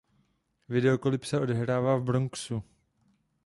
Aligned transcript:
Videoklip 0.69 1.23
se 1.23 1.39
odehrává 1.39 1.95
v 1.97 2.03
Bronxu. 2.03 2.63